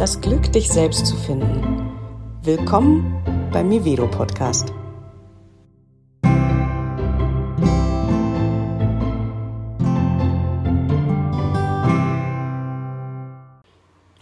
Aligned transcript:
das 0.00 0.18
Glück, 0.22 0.50
dich 0.50 0.70
selbst 0.70 1.04
zu 1.04 1.14
finden. 1.14 1.92
Willkommen 2.42 3.22
beim 3.52 3.68
Mivedo 3.68 4.08
Podcast. 4.08 4.72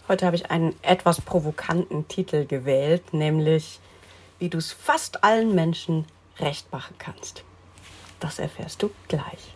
Heute 0.09 0.25
habe 0.25 0.35
ich 0.35 0.51
einen 0.51 0.75
etwas 0.81 1.21
provokanten 1.21 2.09
Titel 2.09 2.45
gewählt, 2.45 3.13
nämlich 3.13 3.79
wie 4.37 4.49
du 4.49 4.57
es 4.57 4.73
fast 4.73 5.23
allen 5.23 5.55
Menschen 5.55 6.03
recht 6.39 6.73
machen 6.73 6.95
kannst. 6.99 7.45
Das 8.19 8.37
erfährst 8.37 8.83
du 8.83 8.91
gleich. 9.07 9.55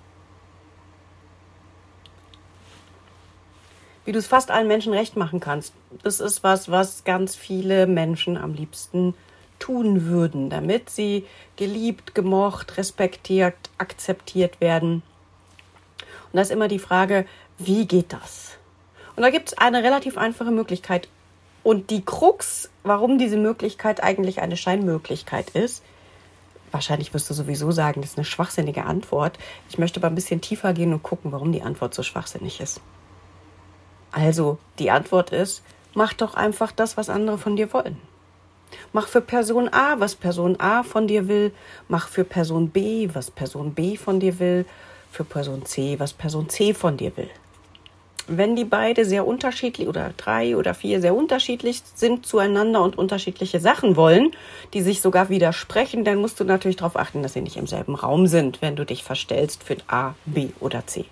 Wie 4.06 4.12
du 4.12 4.20
es 4.20 4.28
fast 4.28 4.52
allen 4.52 4.68
Menschen 4.68 4.94
recht 4.94 5.16
machen 5.16 5.40
kannst, 5.40 5.74
das 6.04 6.20
ist 6.20 6.44
was, 6.44 6.70
was 6.70 7.04
ganz 7.06 7.36
viele 7.36 7.88
Menschen 7.88 8.38
am 8.38 8.54
liebsten 8.54 9.14
tun 9.60 10.08
würden, 10.08 10.50
damit 10.50 10.90
sie 10.90 11.26
geliebt, 11.56 12.14
gemocht, 12.14 12.78
respektiert, 12.78 13.56
akzeptiert 13.78 14.60
werden. 14.60 15.04
Und 16.32 16.34
da 16.34 16.42
ist 16.42 16.52
immer 16.52 16.68
die 16.68 16.80
Frage, 16.80 17.26
wie 17.58 17.88
geht 17.88 18.12
das? 18.12 18.58
Und 19.16 19.24
da 19.24 19.30
gibt 19.30 19.50
es 19.50 19.58
eine 19.58 19.84
relativ 19.84 20.18
einfache 20.18 20.52
Möglichkeit. 20.52 21.08
Und 21.64 21.90
die 21.92 22.04
Krux, 22.04 22.70
warum 22.84 23.18
diese 23.18 23.38
Möglichkeit 23.38 24.04
eigentlich 24.04 24.42
eine 24.42 24.58
Scheinmöglichkeit 24.58 25.52
ist, 25.52 25.82
wahrscheinlich 26.72 27.14
wirst 27.14 27.30
du 27.30 27.34
sowieso 27.34 27.72
sagen, 27.72 28.02
das 28.02 28.12
ist 28.12 28.18
eine 28.18 28.26
schwachsinnige 28.26 28.84
Antwort. 28.84 29.38
Ich 29.70 29.78
möchte 29.78 30.02
aber 30.02 30.08
ein 30.08 30.16
bisschen 30.16 30.42
tiefer 30.42 30.74
gehen 30.74 30.92
und 30.92 31.04
gucken, 31.04 31.32
warum 31.32 31.54
die 31.54 31.62
Antwort 31.62 31.94
so 31.94 32.04
schwachsinnig 32.04 32.60
ist. 32.60 32.82
Also, 34.14 34.58
die 34.80 34.92
Antwort 34.92 35.32
ist, 35.32 35.64
mach 35.94 36.14
doch 36.14 36.36
einfach 36.36 36.72
das, 36.72 36.96
was 36.96 37.10
andere 37.10 37.38
von 37.38 37.58
dir 37.58 37.74
wollen. 37.74 37.98
Mach 38.94 39.08
für 39.08 39.22
Person 39.22 39.70
A, 39.74 40.00
was 40.00 40.16
Person 40.16 40.60
A 40.60 40.84
von 40.84 41.08
dir 41.08 41.28
will. 41.28 41.52
Mach 41.90 42.08
für 42.08 42.24
Person 42.24 42.70
B, 42.70 43.10
was 43.14 43.30
Person 43.30 43.74
B 43.74 43.98
von 43.98 44.22
dir 44.22 44.40
will. 44.40 44.66
Für 45.12 45.24
Person 45.24 45.66
C, 45.66 46.00
was 46.00 46.14
Person 46.14 46.50
C 46.50 46.74
von 46.74 46.98
dir 46.98 47.16
will 47.18 47.30
wenn 48.28 48.56
die 48.56 48.66
beide 48.66 49.06
sehr 49.06 49.28
unterschiedlich 49.28 49.88
oder 49.88 50.14
drei 50.16 50.56
oder 50.56 50.74
vier 50.74 51.02
sehr 51.02 51.16
unterschiedlich 51.16 51.82
sind 51.94 52.26
zueinander 52.26 52.82
und 52.82 52.98
unterschiedliche 52.98 53.60
Sachen 53.60 53.96
wollen, 53.96 54.32
die 54.74 54.82
sich 54.82 55.02
sogar 55.02 55.30
widersprechen, 55.30 56.06
dann 56.06 56.20
musst 56.20 56.40
du 56.40 56.44
natürlich 56.44 56.78
darauf 56.78 56.96
achten, 56.96 57.22
dass 57.22 57.34
sie 57.34 57.42
nicht 57.42 57.58
im 57.58 57.68
selben 57.68 57.96
Raum 57.96 58.28
sind, 58.28 58.62
wenn 58.62 58.76
du 58.76 58.86
dich 58.86 59.04
verstellst 59.04 59.64
für 59.64 59.78
A, 59.88 60.16
B 60.26 60.50
oder 60.60 60.88
C. 60.88 61.06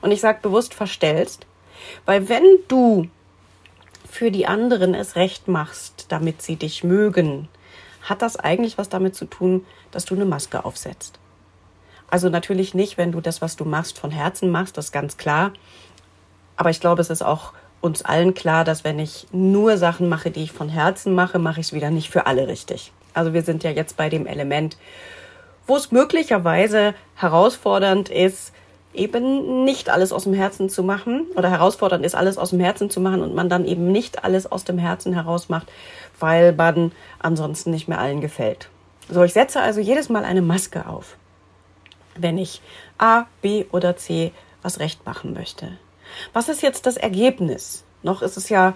Und 0.00 0.12
ich 0.12 0.20
sage 0.20 0.38
bewusst 0.42 0.74
verstellst, 0.74 1.46
weil 2.06 2.28
wenn 2.28 2.44
du 2.68 3.08
für 4.08 4.30
die 4.30 4.46
anderen 4.46 4.94
es 4.94 5.16
recht 5.16 5.48
machst, 5.48 6.06
damit 6.08 6.42
sie 6.42 6.56
dich 6.56 6.84
mögen, 6.84 7.48
hat 8.02 8.20
das 8.22 8.36
eigentlich 8.36 8.78
was 8.78 8.88
damit 8.88 9.14
zu 9.14 9.24
tun, 9.24 9.64
dass 9.90 10.04
du 10.04 10.14
eine 10.14 10.24
Maske 10.24 10.64
aufsetzt. 10.64 11.18
Also 12.08 12.28
natürlich 12.28 12.74
nicht, 12.74 12.98
wenn 12.98 13.12
du 13.12 13.20
das, 13.20 13.40
was 13.40 13.56
du 13.56 13.64
machst, 13.64 13.98
von 13.98 14.10
Herzen 14.10 14.50
machst, 14.50 14.76
das 14.76 14.86
ist 14.86 14.92
ganz 14.92 15.16
klar. 15.16 15.52
Aber 16.56 16.68
ich 16.68 16.80
glaube, 16.80 17.00
es 17.00 17.08
ist 17.08 17.22
auch 17.22 17.54
uns 17.80 18.02
allen 18.02 18.34
klar, 18.34 18.64
dass 18.64 18.84
wenn 18.84 18.98
ich 18.98 19.26
nur 19.32 19.78
Sachen 19.78 20.08
mache, 20.08 20.30
die 20.30 20.42
ich 20.42 20.52
von 20.52 20.68
Herzen 20.68 21.14
mache, 21.14 21.38
mache 21.38 21.60
ich 21.60 21.68
es 21.68 21.72
wieder 21.72 21.90
nicht 21.90 22.10
für 22.10 22.26
alle 22.26 22.48
richtig. 22.48 22.92
Also 23.14 23.32
wir 23.32 23.42
sind 23.42 23.64
ja 23.64 23.70
jetzt 23.70 23.96
bei 23.96 24.08
dem 24.08 24.26
Element, 24.26 24.76
wo 25.66 25.76
es 25.76 25.90
möglicherweise 25.90 26.94
herausfordernd 27.14 28.08
ist, 28.08 28.52
eben 28.94 29.64
nicht 29.64 29.88
alles 29.88 30.12
aus 30.12 30.24
dem 30.24 30.34
Herzen 30.34 30.68
zu 30.68 30.82
machen 30.82 31.26
oder 31.36 31.50
herausfordernd 31.50 32.04
ist, 32.04 32.14
alles 32.14 32.38
aus 32.38 32.50
dem 32.50 32.60
Herzen 32.60 32.90
zu 32.90 33.00
machen 33.00 33.22
und 33.22 33.34
man 33.34 33.48
dann 33.48 33.64
eben 33.64 33.90
nicht 33.90 34.24
alles 34.24 34.50
aus 34.50 34.64
dem 34.64 34.78
Herzen 34.78 35.12
heraus 35.14 35.48
macht, 35.48 35.68
weil 36.18 36.52
man 36.52 36.92
ansonsten 37.18 37.70
nicht 37.70 37.88
mehr 37.88 37.98
allen 37.98 38.20
gefällt. 38.20 38.68
So, 39.08 39.22
ich 39.24 39.32
setze 39.32 39.60
also 39.60 39.80
jedes 39.80 40.08
Mal 40.08 40.24
eine 40.24 40.42
Maske 40.42 40.86
auf, 40.86 41.16
wenn 42.16 42.38
ich 42.38 42.60
A, 42.98 43.24
B 43.40 43.64
oder 43.72 43.96
C 43.96 44.32
was 44.62 44.78
recht 44.78 45.04
machen 45.06 45.32
möchte. 45.32 45.68
Was 46.32 46.48
ist 46.48 46.62
jetzt 46.62 46.86
das 46.86 46.96
Ergebnis? 46.96 47.84
Noch 48.02 48.22
ist 48.22 48.36
es 48.36 48.48
ja 48.48 48.74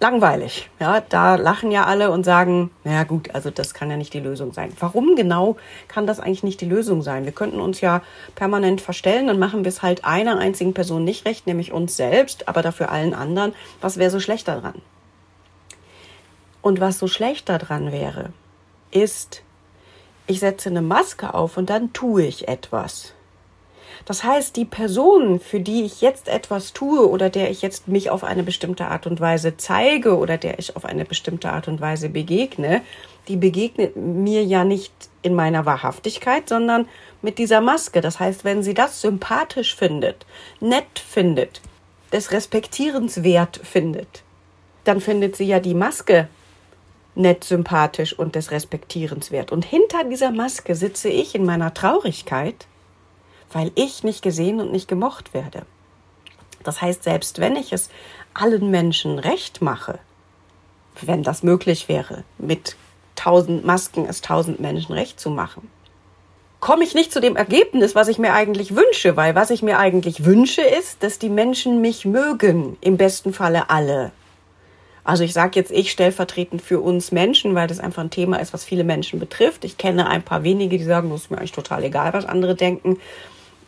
langweilig. 0.00 0.70
Ja, 0.80 1.00
da 1.00 1.36
lachen 1.36 1.70
ja 1.70 1.84
alle 1.84 2.10
und 2.10 2.24
sagen, 2.24 2.70
naja 2.84 3.04
gut, 3.04 3.34
also 3.34 3.50
das 3.50 3.74
kann 3.74 3.90
ja 3.90 3.96
nicht 3.96 4.14
die 4.14 4.20
Lösung 4.20 4.52
sein. 4.52 4.72
Warum 4.80 5.14
genau 5.14 5.56
kann 5.88 6.06
das 6.06 6.20
eigentlich 6.20 6.42
nicht 6.42 6.60
die 6.60 6.68
Lösung 6.68 7.02
sein? 7.02 7.26
Wir 7.26 7.32
könnten 7.32 7.60
uns 7.60 7.80
ja 7.82 8.02
permanent 8.34 8.80
verstellen, 8.80 9.26
dann 9.26 9.38
machen 9.38 9.64
wir 9.64 9.68
es 9.68 9.82
halt 9.82 10.04
einer 10.04 10.38
einzigen 10.38 10.74
Person 10.74 11.04
nicht 11.04 11.26
recht, 11.26 11.46
nämlich 11.46 11.72
uns 11.72 11.96
selbst, 11.96 12.48
aber 12.48 12.62
dafür 12.62 12.90
allen 12.90 13.14
anderen. 13.14 13.54
Was 13.80 13.98
wäre 13.98 14.10
so 14.10 14.20
schlecht 14.20 14.48
daran? 14.48 14.80
Und 16.62 16.80
was 16.80 16.98
so 16.98 17.06
schlecht 17.06 17.48
daran 17.48 17.92
wäre, 17.92 18.30
ist, 18.90 19.42
ich 20.26 20.40
setze 20.40 20.70
eine 20.70 20.82
Maske 20.82 21.34
auf 21.34 21.56
und 21.56 21.70
dann 21.70 21.92
tue 21.92 22.24
ich 22.24 22.48
etwas. 22.48 23.14
Das 24.04 24.24
heißt, 24.24 24.56
die 24.56 24.64
Person, 24.64 25.40
für 25.40 25.60
die 25.60 25.84
ich 25.84 26.00
jetzt 26.00 26.28
etwas 26.28 26.72
tue 26.72 27.08
oder 27.08 27.30
der 27.30 27.50
ich 27.50 27.62
jetzt 27.62 27.88
mich 27.88 28.10
auf 28.10 28.24
eine 28.24 28.42
bestimmte 28.42 28.86
Art 28.86 29.06
und 29.06 29.20
Weise 29.20 29.56
zeige 29.56 30.16
oder 30.16 30.36
der 30.36 30.58
ich 30.58 30.76
auf 30.76 30.84
eine 30.84 31.04
bestimmte 31.04 31.50
Art 31.50 31.68
und 31.68 31.80
Weise 31.80 32.08
begegne, 32.08 32.82
die 33.28 33.36
begegnet 33.36 33.96
mir 33.96 34.44
ja 34.44 34.64
nicht 34.64 34.92
in 35.22 35.34
meiner 35.34 35.66
Wahrhaftigkeit, 35.66 36.48
sondern 36.48 36.88
mit 37.22 37.38
dieser 37.38 37.60
Maske. 37.60 38.00
Das 38.00 38.18
heißt, 38.18 38.44
wenn 38.44 38.62
sie 38.62 38.74
das 38.74 39.00
sympathisch 39.00 39.74
findet, 39.76 40.26
nett 40.60 40.98
findet, 40.98 41.60
des 42.12 42.32
Respektierens 42.32 43.22
wert 43.22 43.60
findet, 43.62 44.22
dann 44.84 45.00
findet 45.00 45.36
sie 45.36 45.44
ja 45.44 45.60
die 45.60 45.74
Maske 45.74 46.28
nett, 47.14 47.44
sympathisch 47.44 48.18
und 48.18 48.34
des 48.34 48.50
Respektierens 48.50 49.30
wert. 49.30 49.52
Und 49.52 49.64
hinter 49.64 50.04
dieser 50.04 50.30
Maske 50.30 50.74
sitze 50.74 51.08
ich 51.08 51.34
in 51.34 51.44
meiner 51.44 51.74
Traurigkeit 51.74 52.66
weil 53.52 53.72
ich 53.74 54.04
nicht 54.04 54.22
gesehen 54.22 54.60
und 54.60 54.72
nicht 54.72 54.88
gemocht 54.88 55.34
werde. 55.34 55.62
Das 56.62 56.82
heißt, 56.82 57.02
selbst 57.02 57.40
wenn 57.40 57.56
ich 57.56 57.72
es 57.72 57.88
allen 58.34 58.70
Menschen 58.70 59.18
recht 59.18 59.62
mache, 59.62 59.98
wenn 61.00 61.22
das 61.22 61.42
möglich 61.42 61.88
wäre, 61.88 62.24
mit 62.38 62.76
tausend 63.16 63.64
Masken 63.64 64.06
es 64.06 64.20
tausend 64.20 64.60
Menschen 64.60 64.92
recht 64.92 65.18
zu 65.18 65.30
machen, 65.30 65.70
komme 66.60 66.84
ich 66.84 66.94
nicht 66.94 67.12
zu 67.12 67.20
dem 67.20 67.36
Ergebnis, 67.36 67.94
was 67.94 68.08
ich 68.08 68.18
mir 68.18 68.34
eigentlich 68.34 68.76
wünsche, 68.76 69.16
weil 69.16 69.34
was 69.34 69.50
ich 69.50 69.62
mir 69.62 69.78
eigentlich 69.78 70.24
wünsche 70.24 70.62
ist, 70.62 71.02
dass 71.02 71.18
die 71.18 71.30
Menschen 71.30 71.80
mich 71.80 72.04
mögen, 72.04 72.76
im 72.82 72.96
besten 72.98 73.32
Falle 73.32 73.70
alle. 73.70 74.12
Also 75.02 75.24
ich 75.24 75.32
sage 75.32 75.58
jetzt 75.58 75.72
ich 75.72 75.90
stellvertretend 75.90 76.60
für 76.60 76.80
uns 76.80 77.10
Menschen, 77.10 77.54
weil 77.54 77.66
das 77.66 77.80
einfach 77.80 78.02
ein 78.02 78.10
Thema 78.10 78.36
ist, 78.36 78.52
was 78.52 78.64
viele 78.64 78.84
Menschen 78.84 79.18
betrifft. 79.18 79.64
Ich 79.64 79.78
kenne 79.78 80.06
ein 80.06 80.22
paar 80.22 80.42
wenige, 80.42 80.76
die 80.76 80.84
sagen, 80.84 81.10
das 81.10 81.22
ist 81.22 81.30
mir 81.30 81.38
eigentlich 81.38 81.52
total 81.52 81.82
egal, 81.84 82.12
was 82.12 82.26
andere 82.26 82.54
denken. 82.54 82.98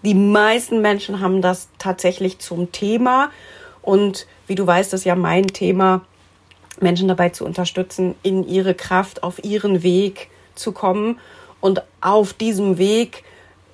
Die 0.05 0.15
meisten 0.15 0.81
Menschen 0.81 1.21
haben 1.21 1.43
das 1.43 1.69
tatsächlich 1.79 2.39
zum 2.39 2.73
Thema. 2.73 3.31
Und 3.83 4.27
wie 4.47 4.55
du 4.55 4.67
weißt, 4.67 4.93
ist 4.95 5.05
ja 5.05 5.15
mein 5.15 5.47
Thema, 5.49 6.03
Menschen 6.81 7.09
dabei 7.09 7.29
zu 7.29 7.45
unterstützen, 7.45 8.15
in 8.23 8.47
ihre 8.47 8.75
Kraft, 8.75 9.23
auf 9.23 9.45
ihren 9.45 9.83
Weg 9.83 10.29
zu 10.55 10.73
kommen. 10.73 11.21
Und 11.61 11.83
auf 12.01 12.33
diesem 12.33 12.79
Weg 12.79 13.23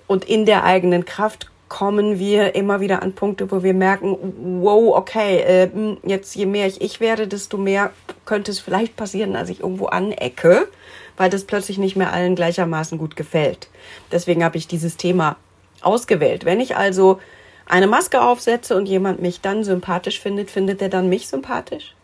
und 0.07 0.25
in 0.25 0.45
der 0.45 0.65
eigenen 0.65 1.05
Kraft 1.05 1.51
kommen 1.69 2.19
wir 2.19 2.55
immer 2.55 2.81
wieder 2.81 3.03
an 3.03 3.13
Punkte, 3.13 3.51
wo 3.51 3.63
wir 3.63 3.75
merken, 3.75 4.17
wow, 4.63 4.97
okay, 4.97 5.39
äh, 5.41 5.71
jetzt 6.03 6.35
je 6.35 6.47
mehr 6.47 6.67
ich 6.67 6.81
ich 6.81 7.01
werde, 7.01 7.29
desto 7.29 7.59
mehr 7.59 7.93
könnte 8.25 8.51
es 8.51 8.59
vielleicht 8.59 8.97
passieren, 8.97 9.35
dass 9.35 9.51
ich 9.51 9.61
irgendwo 9.61 9.87
anecke, 9.87 10.67
weil 11.19 11.29
das 11.29 11.45
plötzlich 11.45 11.77
nicht 11.77 11.95
mehr 11.95 12.13
allen 12.13 12.35
gleichermaßen 12.35 12.97
gut 12.97 13.17
gefällt. 13.17 13.69
Deswegen 14.11 14.45
habe 14.45 14.57
ich 14.57 14.67
dieses 14.67 14.97
Thema 14.97 15.37
ausgewählt. 15.83 16.45
Wenn 16.45 16.61
ich 16.61 16.77
also 16.77 17.21
eine 17.67 17.87
Maske 17.87 18.23
aufsetze 18.23 18.77
und 18.77 18.87
jemand 18.87 19.21
mich 19.21 19.41
dann 19.41 19.65
sympathisch 19.65 20.21
findet, 20.21 20.51
findet 20.51 20.81
er 20.83 20.89
dann 20.89 21.09
mich 21.09 21.29
sympathisch? 21.29 21.95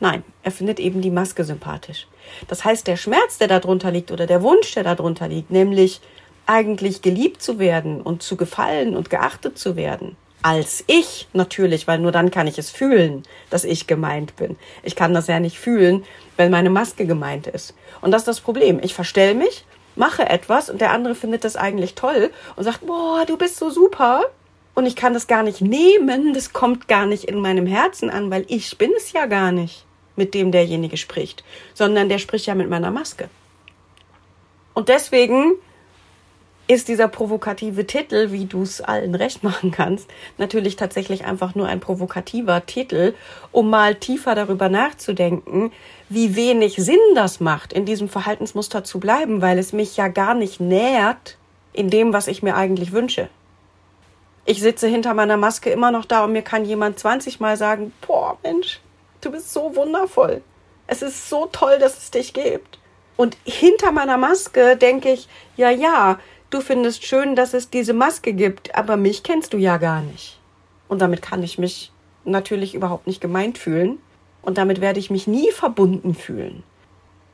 Nein, 0.00 0.24
er 0.42 0.50
findet 0.50 0.80
eben 0.80 1.02
die 1.02 1.10
Maske 1.10 1.44
sympathisch. 1.44 2.06
Das 2.48 2.64
heißt, 2.64 2.86
der 2.86 2.96
Schmerz, 2.96 3.36
der 3.36 3.48
darunter 3.48 3.90
liegt 3.90 4.10
oder 4.10 4.26
der 4.26 4.42
Wunsch, 4.42 4.72
der 4.72 4.84
darunter 4.84 5.28
liegt, 5.28 5.50
nämlich 5.50 6.00
eigentlich 6.46 7.02
geliebt 7.02 7.42
zu 7.42 7.58
werden 7.58 8.00
und 8.00 8.22
zu 8.22 8.36
gefallen 8.36 8.96
und 8.96 9.10
geachtet 9.10 9.58
zu 9.58 9.76
werden, 9.76 10.16
als 10.42 10.82
ich 10.86 11.28
natürlich, 11.34 11.86
weil 11.86 11.98
nur 11.98 12.12
dann 12.12 12.30
kann 12.30 12.46
ich 12.46 12.58
es 12.58 12.70
fühlen, 12.70 13.24
dass 13.50 13.64
ich 13.64 13.86
gemeint 13.86 14.36
bin. 14.36 14.56
Ich 14.82 14.96
kann 14.96 15.12
das 15.12 15.26
ja 15.26 15.38
nicht 15.38 15.58
fühlen, 15.58 16.04
wenn 16.38 16.50
meine 16.50 16.70
Maske 16.70 17.06
gemeint 17.06 17.46
ist. 17.46 17.74
Und 18.00 18.10
das 18.10 18.22
ist 18.22 18.28
das 18.28 18.40
Problem. 18.40 18.80
Ich 18.82 18.94
verstell 18.94 19.34
mich 19.34 19.66
mache 19.96 20.28
etwas 20.28 20.70
und 20.70 20.80
der 20.80 20.92
andere 20.92 21.14
findet 21.14 21.44
das 21.44 21.56
eigentlich 21.56 21.94
toll 21.94 22.30
und 22.56 22.64
sagt, 22.64 22.86
boah, 22.86 23.24
du 23.26 23.36
bist 23.36 23.56
so 23.56 23.70
super. 23.70 24.24
Und 24.74 24.86
ich 24.86 24.96
kann 24.96 25.14
das 25.14 25.26
gar 25.26 25.42
nicht 25.42 25.60
nehmen, 25.60 26.32
das 26.32 26.52
kommt 26.52 26.88
gar 26.88 27.04
nicht 27.04 27.24
in 27.24 27.40
meinem 27.40 27.66
Herzen 27.66 28.08
an, 28.08 28.30
weil 28.30 28.44
ich 28.48 28.78
bin 28.78 28.92
es 28.96 29.12
ja 29.12 29.26
gar 29.26 29.52
nicht, 29.52 29.84
mit 30.16 30.32
dem 30.32 30.52
derjenige 30.52 30.96
spricht, 30.96 31.44
sondern 31.74 32.08
der 32.08 32.18
spricht 32.18 32.46
ja 32.46 32.54
mit 32.54 32.70
meiner 32.70 32.90
Maske. 32.90 33.28
Und 34.72 34.88
deswegen 34.88 35.54
ist 36.70 36.86
dieser 36.86 37.08
provokative 37.08 37.84
Titel, 37.84 38.30
wie 38.30 38.44
du 38.44 38.62
es 38.62 38.80
allen 38.80 39.16
recht 39.16 39.42
machen 39.42 39.72
kannst, 39.72 40.08
natürlich 40.38 40.76
tatsächlich 40.76 41.24
einfach 41.24 41.56
nur 41.56 41.66
ein 41.66 41.80
provokativer 41.80 42.64
Titel, 42.64 43.14
um 43.50 43.70
mal 43.70 43.96
tiefer 43.96 44.36
darüber 44.36 44.68
nachzudenken, 44.68 45.72
wie 46.08 46.36
wenig 46.36 46.76
Sinn 46.76 47.00
das 47.16 47.40
macht, 47.40 47.72
in 47.72 47.86
diesem 47.86 48.08
Verhaltensmuster 48.08 48.84
zu 48.84 49.00
bleiben, 49.00 49.42
weil 49.42 49.58
es 49.58 49.72
mich 49.72 49.96
ja 49.96 50.06
gar 50.06 50.34
nicht 50.34 50.60
nährt 50.60 51.38
in 51.72 51.90
dem, 51.90 52.12
was 52.12 52.28
ich 52.28 52.40
mir 52.40 52.54
eigentlich 52.54 52.92
wünsche. 52.92 53.28
Ich 54.44 54.60
sitze 54.60 54.86
hinter 54.86 55.12
meiner 55.12 55.36
Maske 55.36 55.70
immer 55.70 55.90
noch 55.90 56.04
da 56.04 56.22
und 56.22 56.30
mir 56.32 56.42
kann 56.42 56.64
jemand 56.64 57.00
20 57.00 57.40
Mal 57.40 57.56
sagen, 57.56 57.92
boah, 58.06 58.38
Mensch, 58.44 58.80
du 59.20 59.32
bist 59.32 59.52
so 59.52 59.74
wundervoll. 59.74 60.40
Es 60.86 61.02
ist 61.02 61.28
so 61.28 61.46
toll, 61.46 61.80
dass 61.80 61.98
es 61.98 62.12
dich 62.12 62.32
gibt. 62.32 62.78
Und 63.16 63.36
hinter 63.44 63.90
meiner 63.90 64.16
Maske 64.16 64.76
denke 64.76 65.12
ich, 65.12 65.28
ja, 65.56 65.70
ja, 65.70 66.20
du 66.50 66.60
findest 66.60 67.04
schön, 67.04 67.36
dass 67.36 67.54
es 67.54 67.70
diese 67.70 67.94
Maske 67.94 68.32
gibt, 68.32 68.74
aber 68.74 68.96
mich 68.96 69.22
kennst 69.22 69.52
du 69.52 69.56
ja 69.56 69.78
gar 69.78 70.02
nicht. 70.02 70.38
Und 70.88 71.00
damit 71.00 71.22
kann 71.22 71.42
ich 71.42 71.58
mich 71.58 71.92
natürlich 72.24 72.74
überhaupt 72.74 73.06
nicht 73.06 73.20
gemeint 73.20 73.58
fühlen. 73.58 73.98
Und 74.42 74.58
damit 74.58 74.80
werde 74.80 74.98
ich 74.98 75.10
mich 75.10 75.26
nie 75.26 75.50
verbunden 75.52 76.14
fühlen. 76.14 76.62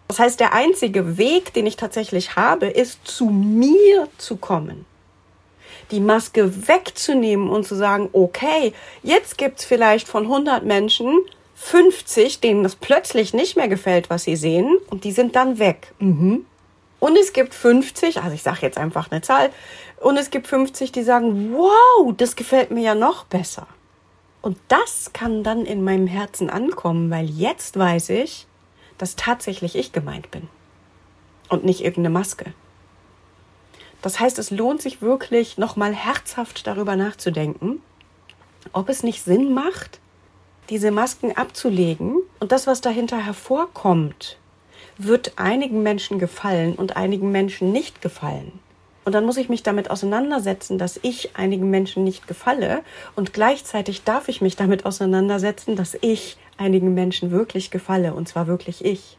Das 0.09 0.19
heißt, 0.19 0.41
der 0.41 0.53
einzige 0.53 1.19
Weg, 1.19 1.53
den 1.55 1.67
ich 1.67 1.77
tatsächlich 1.77 2.37
habe, 2.37 2.67
ist 2.67 3.07
zu 3.07 3.27
mir 3.27 4.09
zu 4.19 4.37
kommen. 4.37 4.85
Die 5.91 6.01
Maske 6.01 6.69
wegzunehmen 6.69 7.49
und 7.49 7.67
zu 7.67 7.77
sagen, 7.77 8.09
okay, 8.13 8.73
jetzt 9.03 9.39
gibt's 9.39 9.65
vielleicht 9.65 10.09
von 10.09 10.25
100 10.25 10.65
Menschen 10.65 11.13
50, 11.55 12.41
denen 12.41 12.63
das 12.63 12.77
plötzlich 12.77 13.35
nicht 13.35 13.57
mehr 13.57 13.69
gefällt, 13.69 14.11
was 14.11 14.25
sie 14.25 14.37
sehen, 14.37 14.79
und 14.91 15.05
die 15.05 15.13
sind 15.13 15.37
dann 15.37 15.59
weg. 15.59 15.93
Mhm. 15.99 16.45
Und 16.99 17.17
es 17.17 17.33
gibt 17.33 17.55
50, 17.55 18.23
also 18.23 18.35
ich 18.35 18.43
sage 18.43 18.61
jetzt 18.63 18.79
einfach 18.79 19.11
eine 19.11 19.21
Zahl, 19.21 19.51
und 20.01 20.17
es 20.17 20.31
gibt 20.31 20.47
50, 20.47 20.93
die 20.93 21.03
sagen, 21.03 21.53
wow, 21.55 22.15
das 22.17 22.37
gefällt 22.37 22.71
mir 22.71 22.83
ja 22.83 22.95
noch 22.95 23.25
besser. 23.25 23.67
Und 24.43 24.59
das 24.69 25.13
kann 25.13 25.43
dann 25.43 25.67
in 25.67 25.83
meinem 25.83 26.07
Herzen 26.07 26.51
ankommen, 26.51 27.11
weil 27.11 27.27
jetzt 27.27 27.79
weiß 27.79 28.11
ich, 28.11 28.47
dass 28.99 29.17
tatsächlich 29.17 29.77
ich 29.77 29.93
gemeint 29.93 30.31
bin 30.31 30.49
und 31.49 31.65
nicht 31.65 31.81
irgendeine 31.81 32.11
Maske. 32.11 32.53
Das 34.03 34.21
heißt, 34.21 34.39
es 34.39 34.51
lohnt 34.51 34.83
sich 34.83 35.03
wirklich, 35.03 35.59
nochmal 35.59 35.93
herzhaft 35.93 36.67
darüber 36.67 36.97
nachzudenken, 36.97 37.83
ob 38.73 38.89
es 38.89 39.03
nicht 39.03 39.23
Sinn 39.23 39.53
macht, 39.53 40.01
diese 40.71 40.91
Masken 40.91 41.37
abzulegen 41.37 42.19
und 42.41 42.53
das, 42.53 42.67
was 42.67 42.81
dahinter 42.81 43.19
hervorkommt, 43.19 44.39
wird 44.99 45.33
einigen 45.37 45.83
Menschen 45.83 46.19
gefallen 46.19 46.75
und 46.75 46.97
einigen 46.97 47.31
Menschen 47.31 47.73
nicht 47.73 48.03
gefallen. 48.03 48.53
Und 49.05 49.13
dann 49.13 49.25
muss 49.25 49.37
ich 49.37 49.49
mich 49.49 49.63
damit 49.63 49.91
auseinandersetzen, 49.91 50.79
dass 50.79 50.99
ich 51.03 51.37
einigen 51.37 51.71
Menschen 51.71 52.03
nicht 52.03 52.27
gefalle. 52.27 52.83
Und 53.15 53.33
gleichzeitig 53.33 54.03
darf 54.03 54.29
ich 54.29 54.41
mich 54.41 54.57
damit 54.57 54.85
auseinandersetzen, 54.85 55.77
dass 55.77 55.97
ich 56.01 56.37
einigen 56.57 56.93
Menschen 56.93 57.31
wirklich 57.31 57.71
gefalle. 57.71 58.15
Und 58.15 58.27
zwar 58.27 58.49
wirklich 58.49 58.85
ich. 58.85 59.17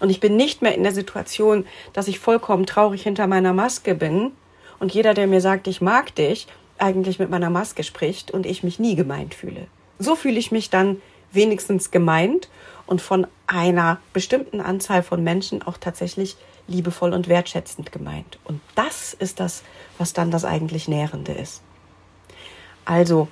Und 0.00 0.10
ich 0.10 0.20
bin 0.20 0.36
nicht 0.36 0.60
mehr 0.60 0.74
in 0.74 0.82
der 0.82 0.92
Situation, 0.92 1.66
dass 1.92 2.08
ich 2.08 2.18
vollkommen 2.18 2.66
traurig 2.66 3.02
hinter 3.02 3.26
meiner 3.26 3.52
Maske 3.52 3.94
bin 3.94 4.32
und 4.78 4.92
jeder, 4.92 5.14
der 5.14 5.26
mir 5.26 5.40
sagt, 5.40 5.68
ich 5.68 5.80
mag 5.80 6.14
dich, 6.14 6.46
eigentlich 6.78 7.18
mit 7.18 7.30
meiner 7.30 7.48
Maske 7.50 7.82
spricht 7.82 8.30
und 8.30 8.44
ich 8.44 8.62
mich 8.62 8.78
nie 8.78 8.94
gemeint 8.94 9.34
fühle. 9.34 9.66
So 9.98 10.14
fühle 10.14 10.38
ich 10.38 10.52
mich 10.52 10.68
dann 10.68 11.00
wenigstens 11.32 11.90
gemeint 11.90 12.48
und 12.86 13.02
von 13.02 13.26
einer 13.46 13.98
bestimmten 14.12 14.60
Anzahl 14.60 15.02
von 15.02 15.22
Menschen 15.22 15.62
auch 15.62 15.78
tatsächlich 15.78 16.36
liebevoll 16.68 17.12
und 17.12 17.28
wertschätzend 17.28 17.92
gemeint. 17.92 18.38
Und 18.44 18.60
das 18.74 19.14
ist 19.14 19.40
das, 19.40 19.62
was 19.98 20.12
dann 20.12 20.30
das 20.30 20.44
eigentlich 20.44 20.88
Nährende 20.88 21.32
ist. 21.32 21.62
Also, 22.84 23.28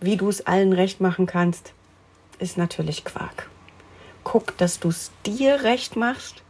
wie 0.00 0.16
du 0.16 0.28
es 0.28 0.46
allen 0.46 0.72
recht 0.72 1.00
machen 1.00 1.26
kannst, 1.26 1.72
ist 2.38 2.56
natürlich 2.56 3.04
Quark. 3.04 3.50
Guck, 4.24 4.56
dass 4.58 4.78
du 4.78 4.88
es 4.88 5.10
dir 5.26 5.62
recht 5.62 5.96
machst 5.96 6.42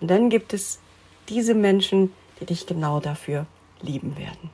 und 0.00 0.08
dann 0.08 0.30
gibt 0.30 0.54
es 0.54 0.80
diese 1.28 1.54
Menschen, 1.54 2.12
die 2.40 2.46
dich 2.46 2.66
genau 2.66 3.00
dafür 3.00 3.46
lieben 3.80 4.16
werden. 4.16 4.50